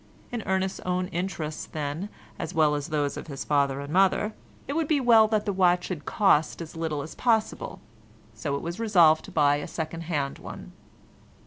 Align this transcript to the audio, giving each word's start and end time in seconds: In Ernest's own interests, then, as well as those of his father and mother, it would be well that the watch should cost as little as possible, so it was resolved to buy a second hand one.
In 0.31 0.41
Ernest's 0.47 0.79
own 0.79 1.09
interests, 1.09 1.67
then, 1.71 2.09
as 2.39 2.55
well 2.55 2.73
as 2.73 2.87
those 2.87 3.17
of 3.17 3.27
his 3.27 3.43
father 3.45 3.79
and 3.81 3.93
mother, 3.93 4.33
it 4.67 4.73
would 4.73 4.87
be 4.87 4.99
well 4.99 5.27
that 5.27 5.45
the 5.45 5.53
watch 5.53 5.83
should 5.83 6.05
cost 6.05 6.59
as 6.59 6.75
little 6.75 7.03
as 7.03 7.13
possible, 7.13 7.79
so 8.33 8.55
it 8.55 8.63
was 8.63 8.79
resolved 8.79 9.23
to 9.25 9.31
buy 9.31 9.57
a 9.57 9.67
second 9.67 10.01
hand 10.05 10.39
one. 10.39 10.71